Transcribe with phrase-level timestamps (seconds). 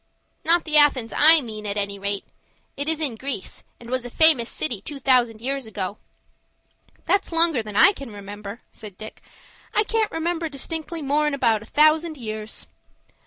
[0.43, 2.23] "Not the Athens I mean, at any rate.
[2.75, 5.99] It is in Greece, and was a famous city two thousand years ago."
[7.05, 9.21] "That's longer than I can remember," said Dick.
[9.75, 12.65] "I can't remember distinctly more'n about a thousand years."